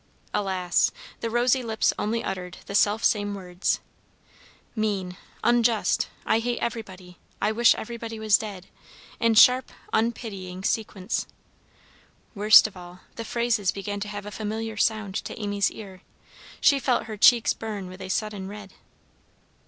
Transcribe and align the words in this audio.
Alas! 0.33 0.89
the 1.19 1.29
rosy 1.29 1.61
lips 1.61 1.93
only 1.99 2.23
uttered 2.23 2.57
the 2.65 2.73
self 2.73 3.03
same 3.03 3.35
words. 3.35 3.79
"Mean 4.75 5.15
unjust 5.43 6.07
I 6.25 6.39
hate 6.39 6.57
everybody 6.57 7.19
I 7.39 7.51
wish 7.51 7.75
everybody 7.75 8.17
was 8.17 8.35
dead," 8.39 8.65
in 9.19 9.35
sharp, 9.35 9.71
unpitying 9.93 10.63
sequence. 10.65 11.27
Worst 12.33 12.65
of 12.65 12.75
all, 12.75 13.01
the 13.15 13.23
phrases 13.23 13.71
began 13.71 13.99
to 13.99 14.07
have 14.07 14.25
a 14.25 14.31
familiar 14.31 14.75
sound 14.75 15.13
to 15.23 15.39
Amy's 15.39 15.69
ear. 15.69 16.01
She 16.59 16.79
felt 16.79 17.03
her 17.05 17.15
cheeks 17.15 17.53
burn 17.53 17.87
with 17.87 18.01
a 18.01 18.09
sudden 18.09 18.47
red. 18.47 18.73